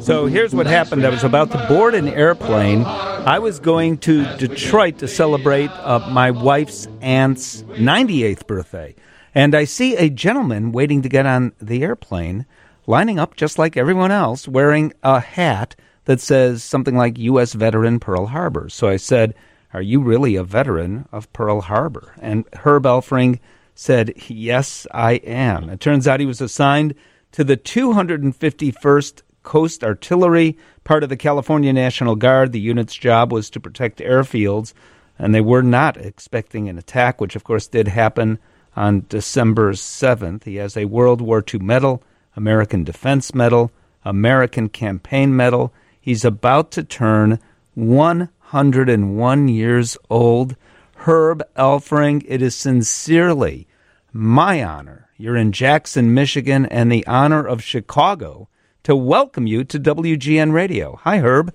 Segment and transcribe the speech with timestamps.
[0.00, 1.04] So here's what happened.
[1.04, 2.84] I was about to board an airplane.
[2.84, 8.94] I was going to Detroit to celebrate uh, my wife's aunt's 98th birthday.
[9.34, 12.46] And I see a gentleman waiting to get on the airplane,
[12.86, 17.52] lining up just like everyone else, wearing a hat that says something like U.S.
[17.52, 18.68] Veteran Pearl Harbor.
[18.68, 19.34] So I said,
[19.72, 22.14] Are you really a veteran of Pearl Harbor?
[22.20, 23.38] And Herb Elfring
[23.74, 25.70] said, Yes, I am.
[25.70, 26.94] It turns out he was assigned
[27.32, 32.52] to the 251st Coast Artillery, part of the California National Guard.
[32.52, 34.72] The unit's job was to protect airfields,
[35.18, 38.38] and they were not expecting an attack, which of course did happen
[38.76, 40.44] on December 7th.
[40.44, 42.02] He has a World War II medal,
[42.36, 43.70] American Defense Medal,
[44.04, 45.72] American Campaign Medal.
[46.00, 47.38] He's about to turn
[47.74, 50.56] 101 years old.
[50.96, 53.66] Herb Elfring, it is sincerely
[54.12, 55.08] my honor.
[55.16, 58.48] You're in Jackson, Michigan, and the honor of Chicago
[58.82, 60.96] to welcome you to WGN Radio.
[61.02, 61.54] Hi, Herb.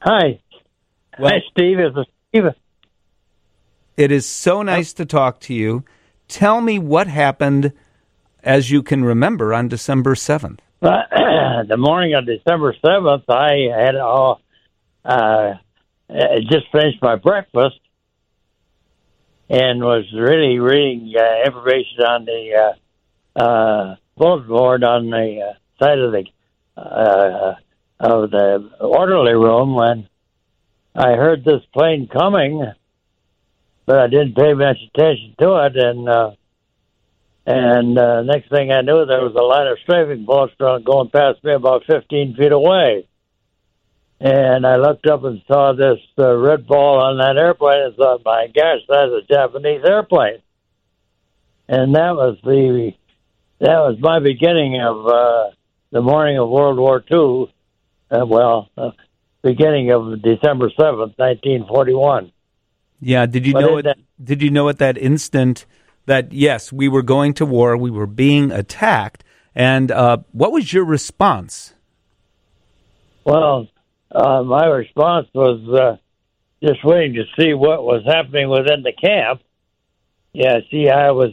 [0.00, 0.40] Hi.
[1.18, 1.78] Well, Hi, Steve.
[1.78, 1.96] It's
[2.30, 2.44] Steve.
[3.96, 5.84] It is so nice to talk to you.
[6.28, 7.72] Tell me what happened
[8.42, 10.58] as you can remember on December 7th.
[10.80, 14.40] the morning of December 7th, I had all,
[15.04, 15.54] uh,
[16.50, 17.78] just finished my breakfast
[19.48, 22.74] and was really reading uh, information on the
[23.36, 26.24] uh, uh, bulletin board on the uh, side of the
[26.76, 27.54] uh,
[28.00, 30.08] of the orderly room when
[30.94, 32.64] I heard this plane coming,
[33.86, 36.30] but I didn't pay much attention to it, and uh,
[37.46, 41.42] and uh, next thing I knew, there was a line of strafing bullets going past
[41.42, 43.08] me about 15 feet away.
[44.20, 48.22] And I looked up and saw this uh, red ball on that airplane and thought,
[48.24, 50.38] my gosh, that's a Japanese airplane.
[51.66, 52.92] And that was the
[53.58, 55.50] that was my beginning of uh,
[55.92, 57.54] the morning of World War II,
[58.10, 58.90] uh, well, uh,
[59.42, 62.32] beginning of December seventh, nineteen forty-one.
[63.00, 63.82] Yeah, did you but know it?
[63.82, 65.66] That, did you know at that instant
[66.06, 69.22] that yes, we were going to war, we were being attacked,
[69.54, 71.74] and uh, what was your response?
[73.24, 73.68] Well,
[74.10, 79.42] uh, my response was uh, just waiting to see what was happening within the camp.
[80.32, 81.32] Yeah, see, I was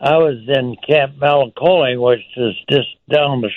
[0.00, 3.50] I was in Camp Malakole, which is just down the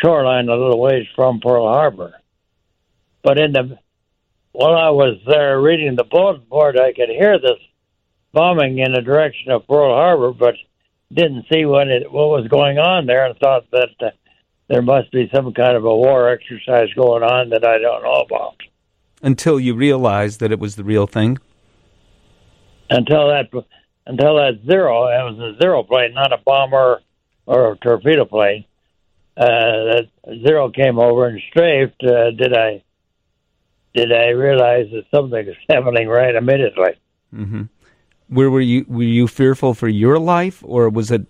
[0.00, 2.14] shoreline a little ways from Pearl Harbor.
[3.22, 3.78] But in the
[4.52, 7.58] while I was there reading the bulletin board, I could hear this
[8.32, 10.54] bombing in the direction of Pearl Harbor, but
[11.12, 14.10] didn't see what it what was going on there, and thought that uh,
[14.68, 18.24] there must be some kind of a war exercise going on that I don't know
[18.26, 18.56] about.
[19.22, 21.38] Until you realized that it was the real thing.
[22.88, 23.50] Until that,
[24.06, 27.02] until that zero, it was a zero plane, not a bomber
[27.46, 28.64] or a torpedo plane
[29.36, 30.08] that
[30.46, 32.82] zero came over and strafed, uh, did I
[33.94, 36.92] did I realize that something was happening right immediately?
[37.34, 37.62] Mm-hmm.
[38.28, 38.84] Where were you?
[38.88, 41.26] Were you fearful for your life, or was it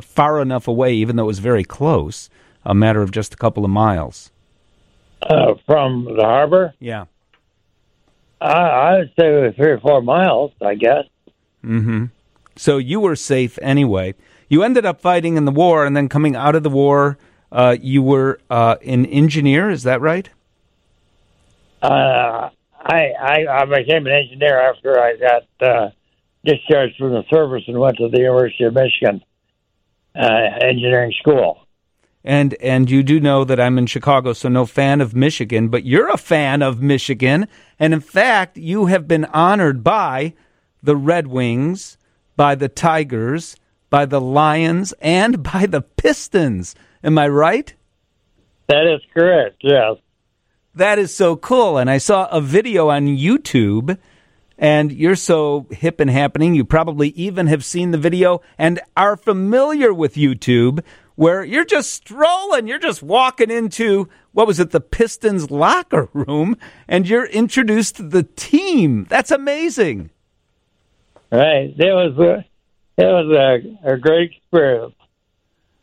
[0.00, 2.30] far enough away, even though it was very close,
[2.64, 4.30] a matter of just a couple of miles?
[5.22, 6.74] Uh, from the harbor?
[6.80, 7.04] Yeah.
[8.40, 11.04] I, I would say three or four miles, I guess.
[11.64, 12.06] Mm-hmm.
[12.56, 14.14] So you were safe anyway
[14.54, 17.18] you ended up fighting in the war, and then coming out of the war,
[17.50, 19.68] uh, you were uh, an engineer.
[19.68, 20.30] Is that right?
[21.82, 22.50] Uh,
[22.80, 25.90] I, I, I became an engineer after I got uh,
[26.44, 29.24] discharged from the service and went to the University of Michigan
[30.14, 31.66] uh, engineering school.
[32.22, 35.84] And and you do know that I'm in Chicago, so no fan of Michigan, but
[35.84, 37.48] you're a fan of Michigan,
[37.78, 40.32] and in fact, you have been honored by
[40.82, 41.98] the Red Wings,
[42.36, 43.56] by the Tigers,
[43.94, 46.74] by the Lions and by the Pistons.
[47.04, 47.72] Am I right?
[48.66, 49.98] That is correct, yes.
[50.74, 51.78] That is so cool.
[51.78, 53.96] And I saw a video on YouTube,
[54.58, 56.56] and you're so hip and happening.
[56.56, 60.82] You probably even have seen the video and are familiar with YouTube,
[61.14, 66.56] where you're just strolling, you're just walking into what was it, the Pistons locker room,
[66.88, 69.06] and you're introduced to the team.
[69.08, 70.10] That's amazing.
[71.30, 71.72] Right.
[71.78, 72.18] There was.
[72.18, 72.42] Uh,
[72.96, 73.30] it was
[73.84, 74.94] a, a great experience.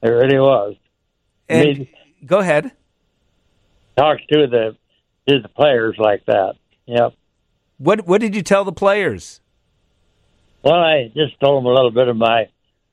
[0.02, 0.76] It really was.
[1.50, 1.88] And I mean,
[2.26, 2.72] go ahead.
[3.98, 4.78] Talk to the
[5.28, 6.56] to the players like that.
[6.86, 7.14] Yep.
[7.78, 9.42] What What did you tell the players?
[10.64, 12.48] Well, I just told them a little bit of my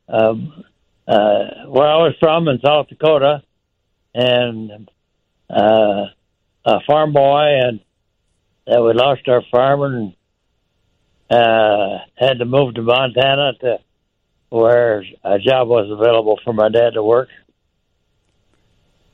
[0.09, 0.65] um,
[1.07, 3.43] uh, where I was from in South Dakota,
[4.15, 4.91] and
[5.49, 6.07] uh,
[6.65, 7.81] a farm boy, and
[8.67, 10.15] that we lost our farm and
[11.31, 13.79] uh, had to move to Montana to
[14.51, 17.29] where a job was available for my dad to work.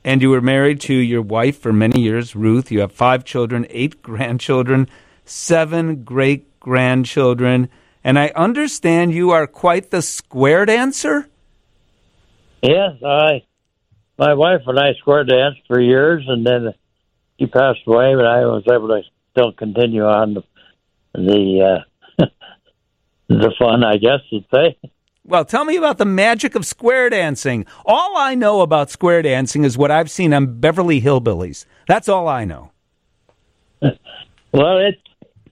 [0.03, 2.71] And you were married to your wife for many years, Ruth.
[2.71, 4.87] You have five children, eight grandchildren,
[5.25, 7.69] seven great grandchildren.
[8.03, 11.27] And I understand you are quite the square dancer?
[12.61, 13.43] Yes, I.
[14.17, 16.73] My wife and I square danced for years, and then
[17.37, 19.01] she passed away, but I was able to
[19.31, 20.43] still continue on the
[21.13, 21.83] the,
[22.19, 22.25] uh,
[23.29, 24.77] the fun, I guess you'd say.
[25.27, 27.65] Well, tell me about the magic of square dancing.
[27.83, 31.65] All I know about square dancing is what I've seen on Beverly Hillbillies.
[31.87, 32.71] That's all I know.
[33.81, 35.01] well, it's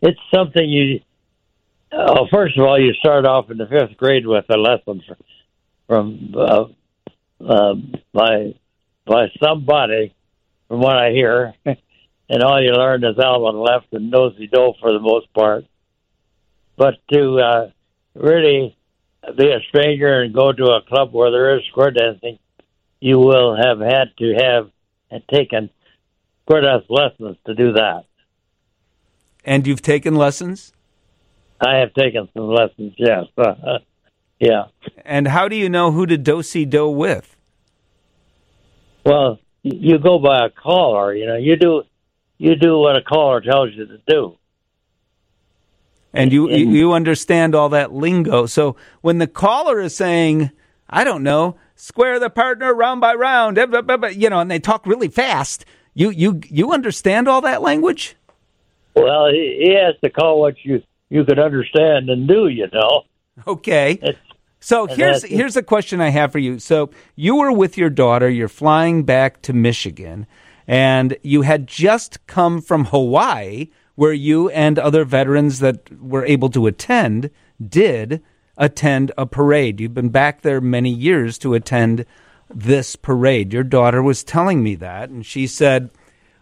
[0.02, 1.00] it's something you.
[1.92, 5.02] Oh, first of all, you start off in the fifth grade with a lesson
[5.88, 6.66] from uh,
[7.44, 7.74] uh,
[8.14, 8.54] by
[9.06, 10.14] by somebody,
[10.68, 14.94] from what I hear, and all you learn is allemande left and nosy do for
[14.94, 15.66] the most part.
[16.78, 17.70] But to uh,
[18.14, 18.78] really
[19.38, 22.40] be a stranger and go to a club where there is square dancing,
[23.00, 24.70] you will have had to have
[25.10, 25.70] and taken
[26.44, 28.06] square dance lessons to do that.
[29.46, 30.74] And you've taken lessons?
[31.60, 33.26] I have taken some lessons, yes.
[34.40, 34.66] Yeah.
[35.06, 37.38] And how do you know who to do si do with?
[39.06, 41.14] Well, you go by a caller.
[41.14, 41.84] You know, you do
[42.38, 44.38] you do what a caller tells you to do
[46.14, 48.46] and you you understand all that lingo.
[48.46, 50.52] So when the caller is saying,
[50.90, 53.66] I don't know, square the partner round by round, eh,
[54.12, 58.16] you know, and they talk really fast, you you you understand all that language?
[58.96, 63.04] Well, he has to call what you you could understand and do, you know.
[63.48, 64.00] Okay.
[64.02, 64.20] It's,
[64.60, 66.60] so here's here's a question I have for you.
[66.60, 70.26] So you were with your daughter, you're flying back to Michigan,
[70.68, 76.50] and you had just come from Hawaii where you and other veterans that were able
[76.50, 77.30] to attend
[77.66, 78.22] did
[78.58, 79.80] attend a parade.
[79.80, 82.06] You've been back there many years to attend
[82.54, 83.54] this parade.
[83.54, 85.90] Your daughter was telling me that, and she said,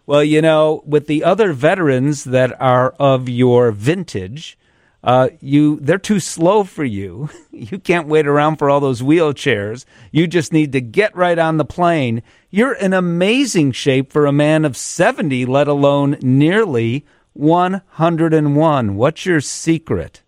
[0.06, 4.58] Well, you know, with the other veterans that are of your vintage,
[5.04, 7.28] uh, you they're too slow for you.
[7.54, 9.84] You can't wait around for all those wheelchairs.
[10.10, 12.22] You just need to get right on the plane.
[12.50, 17.04] You're in amazing shape for a man of 70, let alone nearly
[17.34, 18.96] 101.
[18.96, 20.22] What's your secret?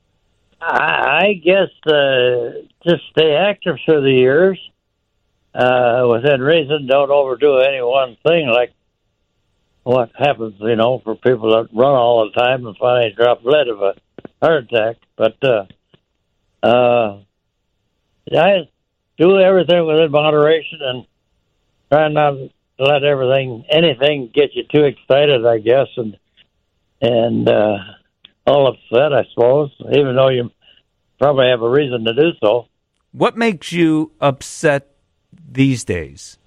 [0.61, 4.59] I guess uh, just stay active through the years.
[5.55, 8.49] Uh, within reason, don't overdo any one thing.
[8.49, 8.73] Like
[9.83, 13.69] what happens, you know, for people that run all the time and finally drop dead
[13.69, 13.95] of a
[14.43, 14.97] heart attack.
[15.17, 15.67] But uh,
[16.67, 17.19] uh,
[18.33, 18.69] I
[19.19, 21.07] do everything within moderation and
[21.91, 25.45] try not to let everything, anything, get you too excited.
[25.45, 26.17] I guess and
[27.01, 27.79] and uh,
[28.47, 30.51] all upset, I suppose, even though you
[31.19, 32.67] probably have a reason to do so.
[33.13, 34.97] What makes you upset
[35.51, 36.39] these days?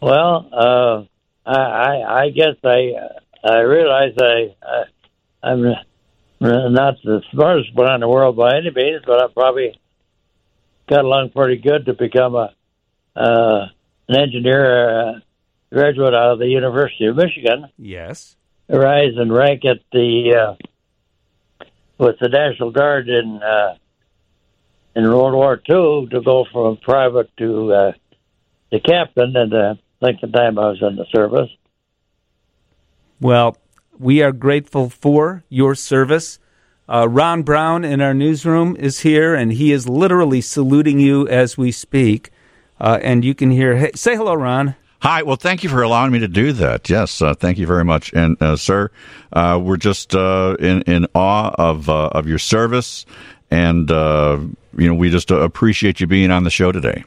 [0.00, 1.04] Well, uh,
[1.48, 2.92] I, I, I guess I
[3.44, 4.84] I realize I, I
[5.42, 5.62] I'm
[6.40, 9.78] not the smartest one in the world by any means, but I probably
[10.88, 12.54] got along pretty good to become a
[13.16, 13.66] uh,
[14.08, 15.12] an engineer, uh,
[15.72, 17.66] graduate out of the University of Michigan.
[17.76, 18.37] Yes
[18.68, 20.56] rise and rank at the
[21.60, 21.64] uh,
[21.98, 23.76] with the National Guard in uh,
[24.94, 27.92] in World War II to go from private to uh,
[28.70, 31.50] the captain at the length of time I was in the service.
[33.20, 33.56] Well,
[33.98, 36.38] we are grateful for your service.
[36.88, 41.58] Uh, Ron Brown in our newsroom is here, and he is literally saluting you as
[41.58, 42.30] we speak.
[42.80, 43.76] Uh, and you can hear.
[43.76, 44.76] Hey, say hello, Ron.
[45.00, 45.22] Hi.
[45.22, 46.90] Well, thank you for allowing me to do that.
[46.90, 48.12] Yes, uh, thank you very much.
[48.12, 48.90] And uh, sir,
[49.32, 53.06] uh, we're just uh, in in awe of uh, of your service,
[53.50, 54.38] and uh,
[54.76, 57.04] you know we just appreciate you being on the show today.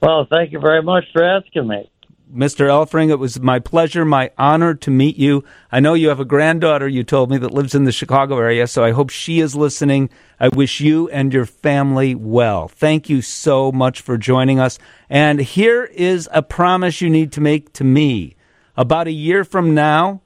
[0.00, 1.91] Well, thank you very much for asking me.
[2.32, 2.66] Mr.
[2.66, 5.44] Elfring, it was my pleasure, my honor to meet you.
[5.70, 8.66] I know you have a granddaughter, you told me, that lives in the Chicago area,
[8.66, 10.08] so I hope she is listening.
[10.40, 12.68] I wish you and your family well.
[12.68, 14.78] Thank you so much for joining us.
[15.10, 18.36] And here is a promise you need to make to me.
[18.78, 20.22] About a year from now,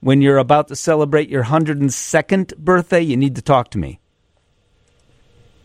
[0.00, 4.00] when you're about to celebrate your 102nd birthday, you need to talk to me.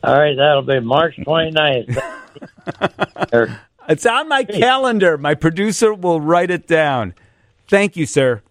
[0.04, 2.00] All right, that'll be March 29th.
[3.90, 5.18] It's on my calendar.
[5.18, 7.16] My producer will write it down.
[7.68, 8.44] Thank you, sir.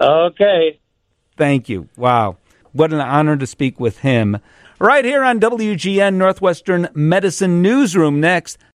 [0.00, 0.80] Okay.
[1.36, 1.88] Thank you.
[1.96, 2.38] Wow.
[2.72, 4.38] What an honor to speak with him.
[4.78, 8.58] Right here on WGN Northwestern Medicine Newsroom next.